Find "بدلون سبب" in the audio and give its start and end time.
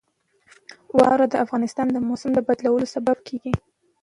2.47-3.17